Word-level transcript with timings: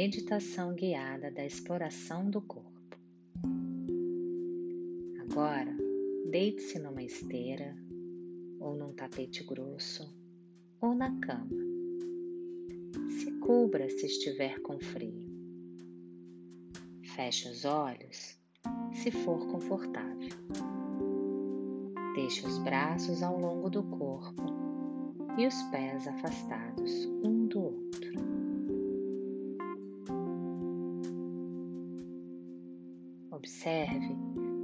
meditação 0.00 0.76
guiada 0.76 1.28
da 1.28 1.44
exploração 1.44 2.30
do 2.30 2.40
corpo. 2.40 2.96
Agora, 5.22 5.76
deite-se 6.30 6.78
numa 6.78 7.02
esteira, 7.02 7.76
ou 8.60 8.76
num 8.76 8.92
tapete 8.92 9.42
grosso, 9.42 10.08
ou 10.80 10.94
na 10.94 11.18
cama. 11.18 11.50
Se 13.10 13.40
cubra 13.40 13.90
se 13.90 14.06
estiver 14.06 14.60
com 14.60 14.78
frio. 14.78 15.26
Feche 17.16 17.48
os 17.48 17.64
olhos 17.64 18.38
se 18.92 19.10
for 19.10 19.48
confortável. 19.48 20.30
Deixe 22.14 22.46
os 22.46 22.56
braços 22.58 23.20
ao 23.20 23.36
longo 23.36 23.68
do 23.68 23.82
corpo 23.82 24.44
e 25.36 25.44
os 25.44 25.60
pés 25.72 26.06
afastados 26.06 27.04
um 27.24 27.48
do 27.48 27.60
outro. 27.62 27.87
Observe 33.48 34.14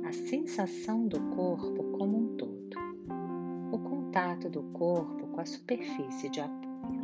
a 0.06 0.12
sensação 0.12 1.08
do 1.08 1.18
corpo 1.34 1.82
como 1.96 2.18
um 2.18 2.36
todo, 2.36 2.68
o 3.72 3.78
contato 3.78 4.50
do 4.50 4.62
corpo 4.74 5.26
com 5.28 5.40
a 5.40 5.46
superfície 5.46 6.28
de 6.28 6.40
apoio. 6.42 7.00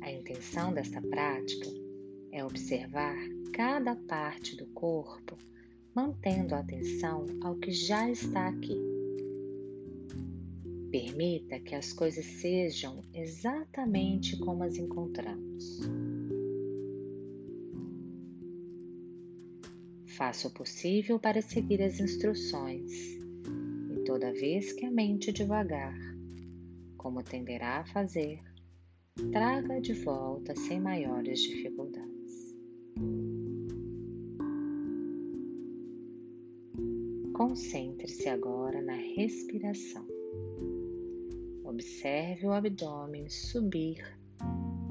A 0.00 0.10
intenção 0.10 0.72
desta 0.72 1.02
prática 1.02 1.68
é 2.32 2.42
observar 2.42 3.18
cada 3.52 3.94
parte 3.94 4.56
do 4.56 4.66
corpo, 4.68 5.36
mantendo 5.94 6.54
a 6.54 6.60
atenção 6.60 7.26
ao 7.42 7.54
que 7.56 7.70
já 7.70 8.08
está 8.10 8.48
aqui. 8.48 8.93
Permita 11.04 11.60
que 11.60 11.74
as 11.74 11.92
coisas 11.92 12.24
sejam 12.24 13.04
exatamente 13.12 14.38
como 14.38 14.62
as 14.64 14.78
encontramos. 14.78 15.80
Faça 20.16 20.48
o 20.48 20.50
possível 20.50 21.20
para 21.20 21.42
seguir 21.42 21.82
as 21.82 22.00
instruções 22.00 22.90
e 23.90 24.02
toda 24.06 24.32
vez 24.32 24.72
que 24.72 24.86
a 24.86 24.90
mente 24.90 25.30
devagar, 25.30 25.94
como 26.96 27.22
tenderá 27.22 27.80
a 27.80 27.86
fazer, 27.86 28.38
traga 29.30 29.82
de 29.82 29.92
volta 29.92 30.56
sem 30.56 30.80
maiores 30.80 31.40
dificuldades. 31.40 32.56
Concentre-se 37.34 38.26
agora 38.26 38.80
na 38.80 38.94
respiração. 38.94 40.06
Observe 41.74 42.46
o 42.46 42.52
abdômen 42.52 43.28
subir 43.28 44.00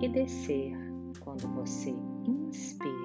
e 0.01 0.09
descer 0.09 0.73
quando 1.21 1.47
você 1.55 1.91
inspira 2.27 3.02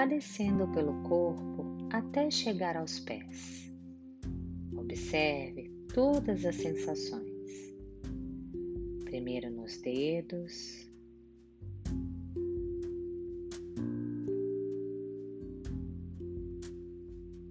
vá 0.00 0.06
descendo 0.06 0.66
pelo 0.68 0.94
corpo 1.02 1.76
até 1.92 2.30
chegar 2.30 2.74
aos 2.74 3.00
pés. 3.00 3.70
Observe 4.74 5.70
todas 5.92 6.42
as 6.46 6.54
sensações. 6.54 7.76
Primeiro 9.04 9.50
nos 9.50 9.76
dedos, 9.82 10.88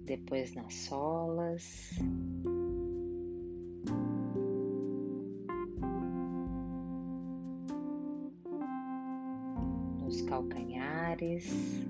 depois 0.04 0.52
nas 0.56 0.74
solas. 0.74 1.90
Nos 10.00 10.22
calcanhares. 10.22 11.80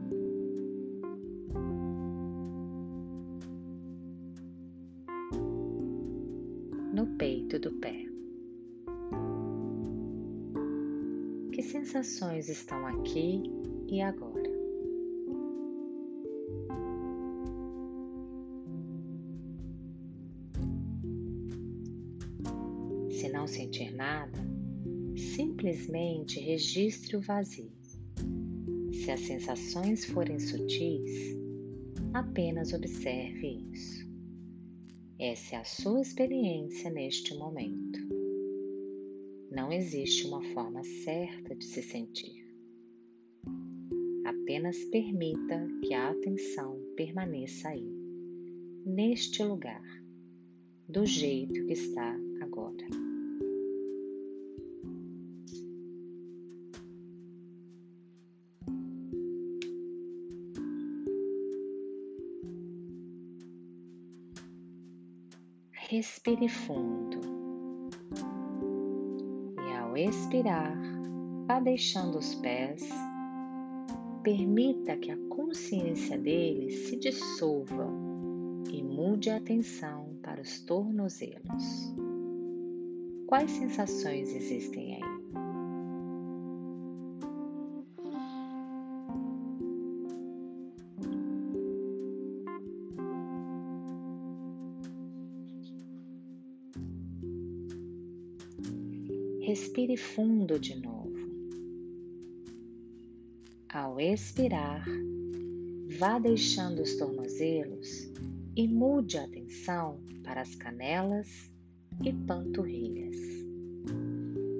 Sensações 12.00 12.48
estão 12.48 12.86
aqui 12.86 13.42
e 13.86 14.00
agora? 14.00 14.48
Se 23.10 23.28
não 23.28 23.46
sentir 23.46 23.94
nada, 23.94 24.38
simplesmente 25.34 26.40
registre 26.40 27.16
o 27.16 27.20
vazio. 27.20 27.70
Se 28.92 29.10
as 29.10 29.20
sensações 29.20 30.06
forem 30.06 30.38
sutis, 30.38 31.36
apenas 32.14 32.72
observe 32.72 33.62
isso. 33.72 34.08
Essa 35.18 35.56
é 35.56 35.58
a 35.58 35.64
sua 35.64 36.00
experiência 36.00 36.90
neste 36.90 37.34
momento. 37.34 37.99
Não 39.50 39.72
existe 39.72 40.28
uma 40.28 40.40
forma 40.54 40.84
certa 40.84 41.56
de 41.56 41.64
se 41.64 41.82
sentir. 41.82 42.46
Apenas 44.24 44.76
permita 44.84 45.66
que 45.82 45.92
a 45.92 46.10
atenção 46.10 46.78
permaneça 46.94 47.70
aí, 47.70 47.90
neste 48.86 49.42
lugar, 49.42 49.82
do 50.88 51.04
jeito 51.04 51.66
que 51.66 51.72
está 51.72 52.16
agora. 52.40 52.86
Respire 65.72 66.48
fundo 66.48 67.19
expirar, 70.04 70.76
vá 71.46 71.60
deixando 71.60 72.18
os 72.18 72.34
pés. 72.36 72.88
Permita 74.22 74.96
que 74.96 75.10
a 75.10 75.16
consciência 75.28 76.18
deles 76.18 76.88
se 76.88 76.96
dissolva 76.96 77.88
e 78.72 78.82
mude 78.82 79.30
a 79.30 79.36
atenção 79.36 80.16
para 80.22 80.40
os 80.40 80.60
tornozelos. 80.60 81.94
Quais 83.26 83.50
sensações 83.50 84.34
existem 84.34 84.96
aí? 84.96 85.19
Respire 99.80 99.96
fundo 99.96 100.58
de 100.58 100.78
novo. 100.78 101.16
Ao 103.72 103.98
expirar, 103.98 104.84
vá 105.98 106.18
deixando 106.18 106.82
os 106.82 106.96
tornozelos 106.96 108.12
e 108.54 108.68
mude 108.68 109.16
a 109.16 109.24
atenção 109.24 109.98
para 110.22 110.42
as 110.42 110.54
canelas 110.54 111.50
e 112.04 112.12
panturrilhas. 112.12 113.16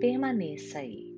Permaneça 0.01 0.79
aí. 0.79 1.10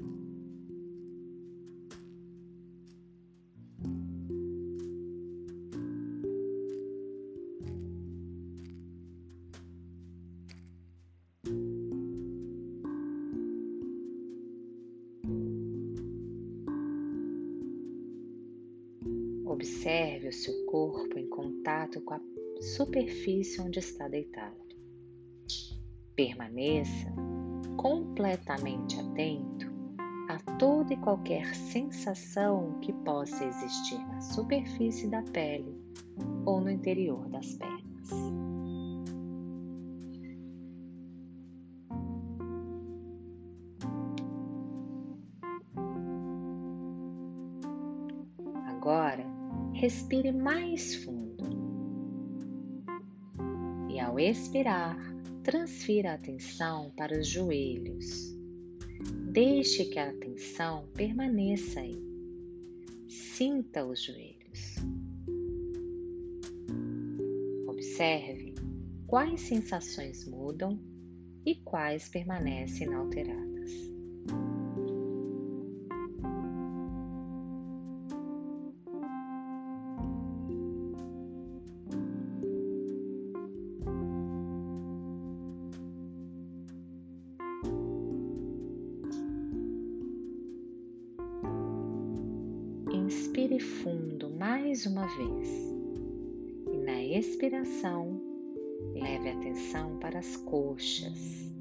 Contato 21.92 22.00
com 22.00 22.14
a 22.14 22.20
superfície 22.62 23.60
onde 23.60 23.78
está 23.78 24.08
deitado. 24.08 24.56
Permaneça 26.14 27.12
completamente 27.76 28.98
atento 28.98 29.70
a 30.28 30.38
toda 30.56 30.94
e 30.94 30.96
qualquer 30.98 31.54
sensação 31.54 32.78
que 32.80 32.92
possa 32.92 33.44
existir 33.44 33.98
na 34.06 34.20
superfície 34.20 35.08
da 35.08 35.22
pele 35.22 35.76
ou 36.46 36.60
no 36.60 36.70
interior 36.70 37.28
das 37.28 37.54
pernas. 37.56 37.82
Agora, 48.66 49.24
respire 49.74 50.32
mais 50.32 50.96
fundo. 51.04 51.31
Ao 54.12 54.20
expirar, 54.20 54.98
transfira 55.42 56.10
a 56.10 56.14
atenção 56.16 56.92
para 56.94 57.18
os 57.18 57.26
joelhos. 57.26 58.36
Deixe 59.32 59.86
que 59.86 59.98
a 59.98 60.10
atenção 60.10 60.86
permaneça 60.94 61.80
aí. 61.80 61.98
Sinta 63.08 63.86
os 63.86 64.02
joelhos. 64.02 64.76
Observe 67.66 68.54
quais 69.06 69.40
sensações 69.40 70.26
mudam 70.28 70.78
e 71.46 71.54
quais 71.54 72.10
permanecem 72.10 72.88
inalteradas. 72.88 73.51
Inspire 93.12 93.60
fundo 93.60 94.30
mais 94.30 94.86
uma 94.86 95.06
vez 95.06 95.48
e 96.72 96.78
na 96.78 97.04
expiração 97.04 98.18
leve 98.94 99.28
a 99.28 99.36
atenção 99.36 99.98
para 99.98 100.18
as 100.18 100.34
coxas. 100.38 101.52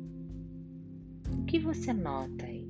O 1.30 1.44
que 1.44 1.60
você 1.60 1.92
nota 1.92 2.46
aí? 2.46 2.66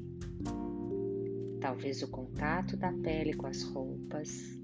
Talvez 1.60 2.02
o 2.02 2.08
contato 2.08 2.76
da 2.76 2.92
pele 2.92 3.36
com 3.36 3.46
as 3.46 3.62
roupas, 3.62 4.60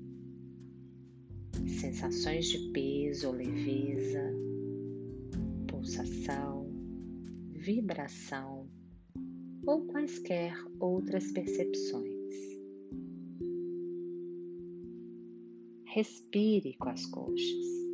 sensações 1.80 2.48
de 2.48 2.72
peso 2.72 3.28
ou 3.28 3.34
leveza, 3.36 4.34
pulsação, 5.68 6.68
vibração 7.52 8.68
ou 9.64 9.86
quaisquer 9.86 10.58
outras 10.80 11.32
percepções. 11.32 12.07
Respire 15.94 16.76
com 16.78 16.90
as 16.90 17.06
coxas. 17.06 17.87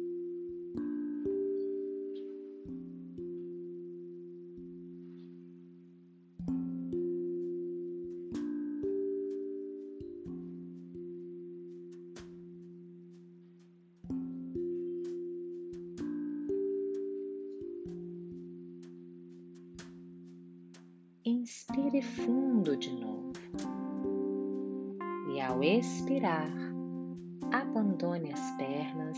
Abandone 27.51 28.31
as 28.31 28.51
pernas, 28.57 29.17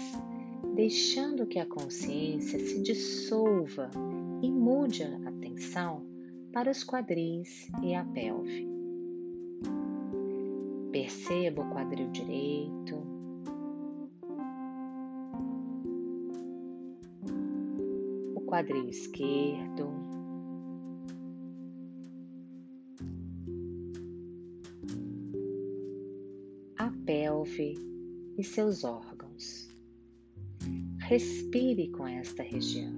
deixando 0.75 1.45
que 1.45 1.59
a 1.59 1.65
consciência 1.65 2.59
se 2.59 2.81
dissolva 2.81 3.89
e 4.41 4.51
mude 4.51 5.03
a 5.03 5.29
atenção 5.29 6.05
para 6.51 6.71
os 6.71 6.83
quadris 6.83 7.69
e 7.83 7.93
a 7.93 8.03
pelve. 8.05 8.67
Perceba 10.91 11.61
o 11.61 11.69
quadril 11.69 12.09
direito, 12.11 12.95
o 18.35 18.41
quadril 18.45 18.87
esquerdo, 18.87 19.89
a 26.77 26.89
pelve 27.05 27.94
e 28.37 28.43
seus 28.43 28.83
órgãos. 28.83 29.69
Respire 30.99 31.89
com 31.89 32.07
esta 32.07 32.43
região. 32.43 32.93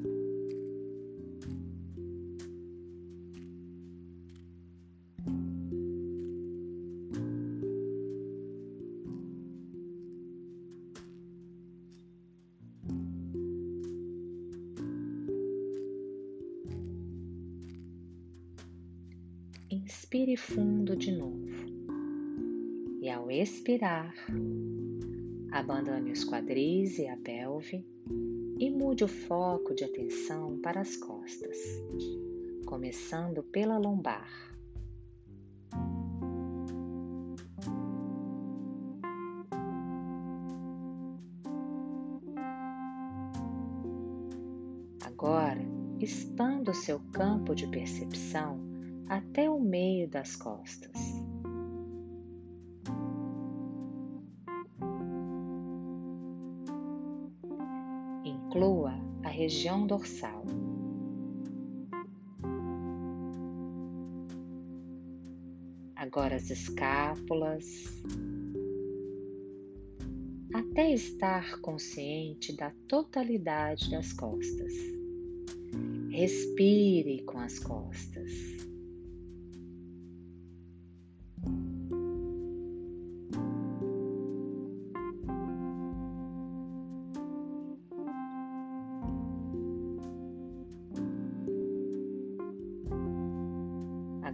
Inspire 19.69 20.37
fundo 20.37 20.95
de 20.95 21.11
novo 21.11 21.37
e, 23.01 23.09
ao 23.09 23.29
expirar, 23.29 24.13
Abandone 25.57 26.11
os 26.11 26.23
quadris 26.23 26.99
e 26.99 27.07
a 27.07 27.17
pelve 27.17 27.83
e 28.59 28.69
mude 28.69 29.03
o 29.03 29.07
foco 29.07 29.73
de 29.73 29.83
atenção 29.83 30.59
para 30.61 30.81
as 30.81 30.95
costas, 30.95 31.57
começando 32.67 33.41
pela 33.41 33.75
lombar. 33.79 34.29
Agora, 45.03 45.65
expanda 45.99 46.69
o 46.69 46.75
seu 46.75 46.99
campo 47.11 47.55
de 47.55 47.65
percepção 47.65 48.59
até 49.09 49.49
o 49.49 49.59
meio 49.59 50.07
das 50.07 50.35
costas. 50.35 51.06
Inclua 58.47 58.93
a 59.23 59.27
região 59.27 59.85
dorsal. 59.85 60.45
Agora 65.95 66.35
as 66.35 66.49
escápulas, 66.49 67.65
até 70.53 70.93
estar 70.93 71.59
consciente 71.59 72.55
da 72.55 72.71
totalidade 72.87 73.91
das 73.91 74.13
costas. 74.13 74.73
Respire 76.09 77.23
com 77.25 77.39
as 77.39 77.59
costas. 77.59 78.56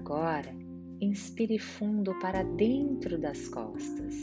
Agora, 0.06 0.54
inspire 1.00 1.58
fundo 1.58 2.14
para 2.20 2.44
dentro 2.44 3.18
das 3.18 3.48
costas 3.48 4.14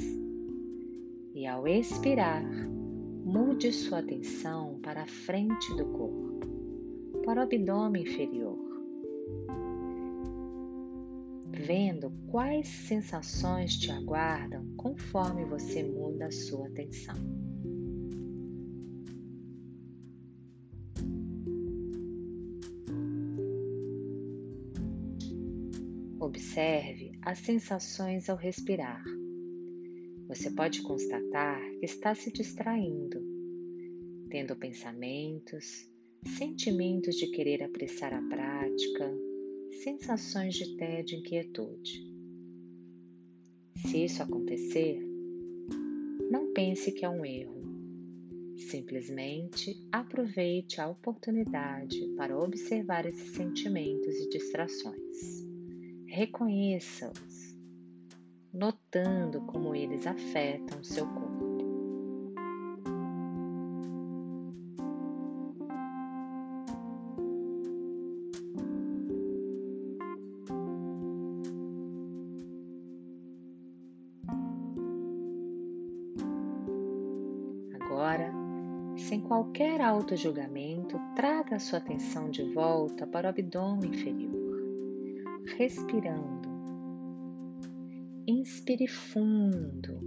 e, 1.34 1.46
ao 1.46 1.66
expirar, 1.66 2.44
mude 3.25 3.72
sua 3.72 4.00
atenção 4.00 4.78
para 4.82 5.04
a 5.04 5.06
frente 5.06 5.75
do 5.76 5.87
corpo, 5.87 6.40
para 7.25 7.40
o 7.40 7.44
abdômen 7.44 8.02
inferior, 8.02 8.58
vendo 11.49 12.12
quais 12.30 12.68
sensações 12.68 13.75
te 13.78 13.90
aguardam 13.90 14.66
conforme 14.76 15.46
você 15.46 15.82
muda 15.82 16.26
a 16.26 16.30
sua 16.30 16.66
atenção. 16.66 17.16
Observe 26.20 27.12
as 27.22 27.38
sensações 27.38 28.28
ao 28.28 28.36
respirar. 28.36 29.02
Você 30.28 30.50
pode 30.50 30.82
constatar 30.82 31.58
que 31.78 31.86
está 31.86 32.14
se 32.14 32.30
distraindo, 32.30 33.18
tendo 34.28 34.54
pensamentos, 34.54 35.90
sentimentos 36.36 37.16
de 37.16 37.30
querer 37.30 37.62
apressar 37.62 38.12
a 38.12 38.20
prática, 38.20 39.10
sensações 39.82 40.56
de 40.56 40.76
tédio 40.76 41.16
e 41.16 41.20
inquietude. 41.20 42.06
Se 43.76 44.04
isso 44.04 44.22
acontecer, 44.22 45.00
não 46.30 46.52
pense 46.52 46.92
que 46.92 47.02
é 47.02 47.08
um 47.08 47.24
erro. 47.24 47.62
Simplesmente 48.58 49.74
aproveite 49.90 50.82
a 50.82 50.88
oportunidade 50.90 51.98
para 52.14 52.38
observar 52.38 53.06
esses 53.06 53.30
sentimentos 53.30 54.14
e 54.16 54.28
distrações. 54.28 55.50
Reconheça-os, 56.12 57.56
notando 58.52 59.42
como 59.42 59.76
eles 59.76 60.08
afetam 60.08 60.82
seu 60.82 61.06
corpo. 61.06 61.40
Agora, 77.80 78.32
sem 78.96 79.20
qualquer 79.20 79.80
auto-julgamento, 79.80 80.98
traga 81.14 81.54
a 81.54 81.60
sua 81.60 81.78
atenção 81.78 82.28
de 82.28 82.42
volta 82.52 83.06
para 83.06 83.28
o 83.28 83.30
abdômen 83.30 83.90
inferior, 83.90 84.39
respirando. 85.56 86.49
Inspire 88.26 88.87
fundo 88.87 90.00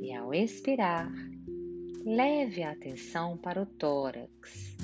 e, 0.00 0.12
ao 0.12 0.34
expirar, 0.34 1.12
leve 2.04 2.62
a 2.62 2.72
atenção 2.72 3.36
para 3.36 3.62
o 3.62 3.66
tórax. 3.66 4.76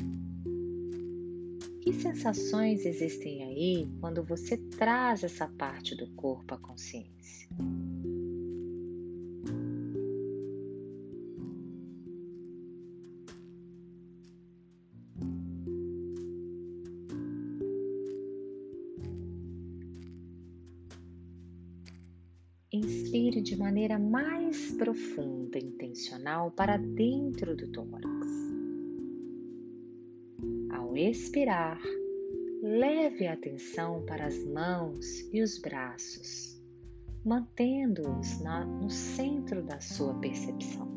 Que 1.82 1.92
sensações 1.92 2.84
existem 2.84 3.42
aí 3.42 3.88
quando 4.00 4.22
você 4.22 4.56
traz 4.56 5.24
essa 5.24 5.48
parte 5.48 5.96
do 5.96 6.08
corpo 6.12 6.54
à 6.54 6.58
consciência? 6.58 7.48
Inspire 23.10 23.40
de 23.42 23.56
maneira 23.56 23.98
mais 23.98 24.70
profunda 24.74 25.58
e 25.58 25.64
intencional 25.64 26.52
para 26.52 26.76
dentro 26.76 27.56
do 27.56 27.66
tórax. 27.72 28.06
Ao 30.70 30.96
expirar, 30.96 31.80
leve 32.62 33.26
a 33.26 33.32
atenção 33.32 34.04
para 34.06 34.26
as 34.26 34.44
mãos 34.44 35.28
e 35.32 35.42
os 35.42 35.58
braços, 35.58 36.62
mantendo-os 37.24 38.38
no 38.80 38.88
centro 38.88 39.60
da 39.64 39.80
sua 39.80 40.14
percepção. 40.20 40.89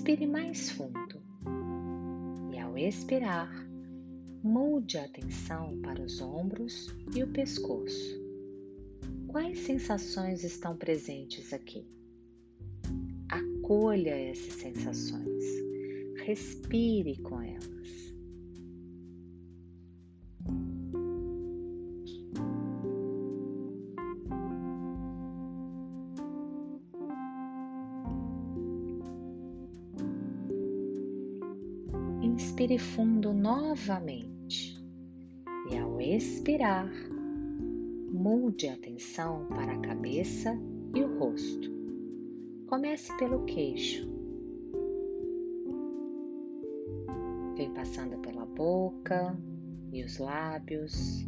Respire 0.00 0.26
mais 0.26 0.70
fundo 0.70 1.22
e, 2.50 2.58
ao 2.58 2.78
expirar, 2.78 3.52
mude 4.42 4.96
a 4.96 5.04
atenção 5.04 5.78
para 5.82 6.00
os 6.00 6.22
ombros 6.22 6.88
e 7.14 7.22
o 7.22 7.30
pescoço. 7.30 8.18
Quais 9.28 9.58
sensações 9.58 10.42
estão 10.42 10.74
presentes 10.74 11.52
aqui? 11.52 11.86
Acolha 13.28 14.14
essas 14.14 14.54
sensações, 14.54 15.44
respire 16.24 17.18
com 17.18 17.42
elas. 17.42 18.09
Novamente 33.70 34.76
e, 35.70 35.78
ao 35.78 36.00
expirar, 36.00 36.90
mude 38.10 38.66
a 38.66 38.74
atenção 38.74 39.46
para 39.46 39.74
a 39.74 39.78
cabeça 39.78 40.58
e 40.92 41.04
o 41.04 41.18
rosto. 41.20 41.70
Comece 42.66 43.16
pelo 43.16 43.44
queixo. 43.44 44.08
Vem 47.56 47.72
passando 47.72 48.18
pela 48.18 48.44
boca 48.44 49.38
e 49.92 50.02
os 50.02 50.18
lábios. 50.18 51.24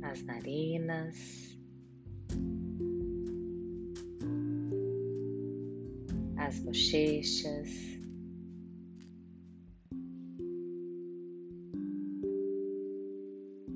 As 0.00 0.22
narinas. 0.22 1.43
Bochechas, 6.74 7.70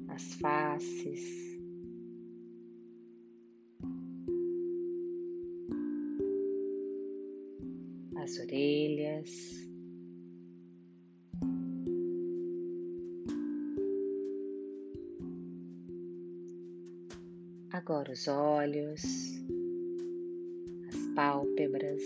as 0.08 0.34
faces, 0.34 1.22
as 8.16 8.38
orelhas. 8.40 9.68
Agora 17.70 18.10
os 18.12 18.26
olhos, 18.26 19.04
as 20.88 21.14
pálpebras 21.14 22.02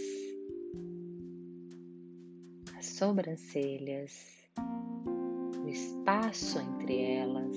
sobrancelhas, 3.02 4.48
o 5.60 5.68
espaço 5.68 6.60
entre 6.60 7.02
elas, 7.02 7.56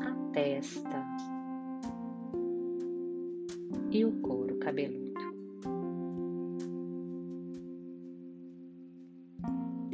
a 0.00 0.32
testa 0.32 1.06
e 3.92 4.04
o 4.04 4.20
couro 4.20 4.58
cabeludo. 4.58 5.14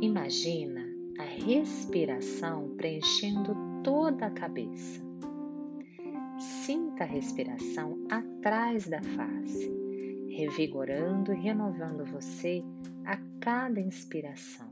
Imagina 0.01 0.81
a 1.19 1.25
respiração 1.25 2.75
preenchendo 2.79 3.55
toda 3.85 4.29
a 4.29 4.31
cabeça. 4.31 5.03
Sinta 6.39 7.05
a 7.05 7.07
respiração 7.07 7.99
atrás 8.11 8.89
da 8.89 9.03
face 9.03 9.82
revigorando 10.33 11.33
e 11.33 11.37
renovando 11.37 12.05
você 12.05 12.63
a 13.05 13.17
cada 13.41 13.81
inspiração. 13.81 14.71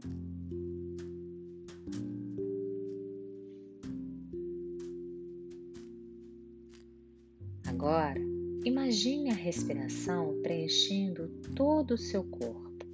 Agora, 7.66 8.20
imagine 8.64 9.30
a 9.30 9.34
respiração 9.34 10.40
preenchendo 10.42 11.28
todo 11.54 11.92
o 11.92 11.98
seu 11.98 12.24
corpo 12.24 12.86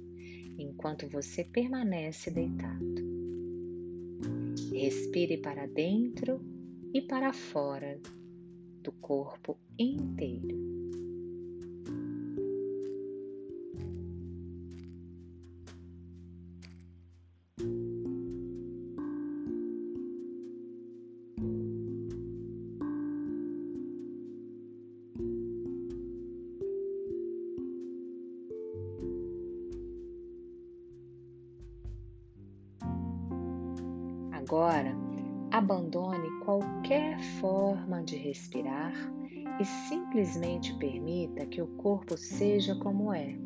enquanto 0.57 1.07
você 1.07 1.43
permanece 1.43 2.31
deitado. 2.31 3.07
Respire 4.73 5.37
para 5.37 5.65
dentro 5.67 6.39
e 6.93 7.01
para 7.01 7.33
fora 7.33 7.99
do 8.81 8.91
corpo 8.91 9.57
inteiro. 9.77 10.76
Agora, 34.47 34.95
abandone 35.51 36.29
qualquer 36.45 37.19
forma 37.41 38.01
de 38.01 38.15
respirar 38.15 38.93
e 39.59 39.65
simplesmente 39.65 40.73
permita 40.75 41.45
que 41.45 41.61
o 41.61 41.67
corpo 41.75 42.15
seja 42.15 42.73
como 42.75 43.13
é. 43.13 43.37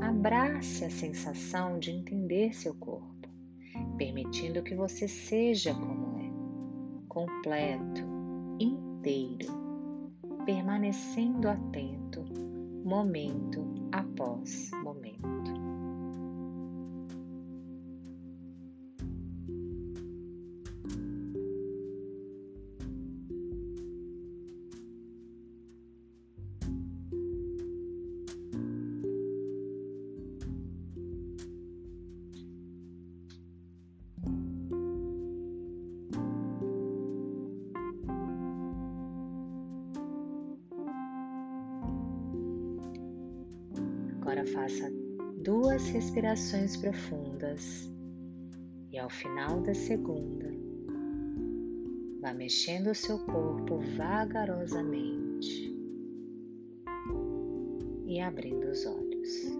Abrace 0.00 0.84
a 0.84 0.90
sensação 0.90 1.78
de 1.78 1.92
entender 1.92 2.52
seu 2.52 2.74
corpo, 2.74 3.28
permitindo 3.96 4.60
que 4.64 4.74
você 4.74 5.06
seja 5.06 5.72
como 5.72 6.18
é, 6.18 7.06
completo, 7.08 8.02
inteiro, 8.58 9.46
permanecendo 10.44 11.48
atento 11.48 12.24
momento 12.84 13.64
após 13.92 14.72
momento. 14.82 15.77
Faça 44.68 44.92
duas 45.42 45.88
respirações 45.88 46.76
profundas 46.76 47.90
e 48.92 48.98
ao 48.98 49.08
final 49.08 49.62
da 49.62 49.74
segunda, 49.74 50.50
vá 52.20 52.34
mexendo 52.34 52.88
o 52.88 52.94
seu 52.94 53.18
corpo 53.20 53.78
vagarosamente 53.96 55.74
e 58.06 58.20
abrindo 58.20 58.68
os 58.68 58.84
olhos. 58.84 59.57